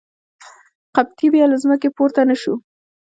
[0.95, 2.53] قبطي بیا له ځمکې پورته نه شو.